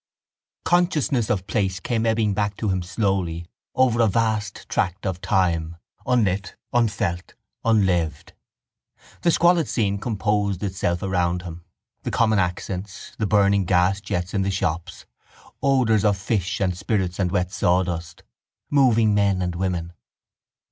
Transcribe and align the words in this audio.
Consciousness 0.65 1.29
of 1.29 1.45
place 1.45 1.79
came 1.79 2.07
ebbing 2.07 2.33
back 2.33 2.57
to 2.57 2.69
him 2.69 2.81
slowly 2.81 3.45
over 3.75 4.01
a 4.01 4.07
vast 4.07 4.67
tract 4.67 5.05
of 5.05 5.21
time 5.21 5.75
unlit, 6.07 6.55
unfelt, 6.73 7.35
unlived. 7.63 8.33
The 9.21 9.29
squalid 9.29 9.67
scene 9.67 9.99
composed 9.99 10.63
itself 10.63 11.03
around 11.03 11.43
him; 11.43 11.65
the 12.01 12.09
common 12.09 12.39
accents, 12.39 13.11
the 13.19 13.27
burning 13.27 13.63
gasjets 13.67 14.33
in 14.33 14.41
the 14.41 14.49
shops, 14.49 15.05
odours 15.61 16.03
of 16.03 16.17
fish 16.17 16.59
and 16.59 16.75
spirits 16.75 17.19
and 17.19 17.31
wet 17.31 17.51
sawdust, 17.51 18.23
moving 18.71 19.13
men 19.13 19.39
and 19.39 19.53
women. 19.53 19.93